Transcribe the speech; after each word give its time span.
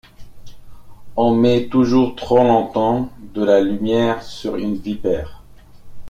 On 1.15 1.35
met 1.35 1.69
toujours 1.69 2.15
trop 2.15 2.39
longtemps 2.43 3.11
de 3.35 3.43
la 3.43 3.61
lumière 3.61 4.23
sur 4.23 4.55
une 4.55 4.75
vipère. 4.77 5.43